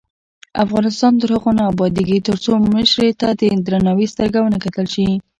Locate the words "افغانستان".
0.65-1.13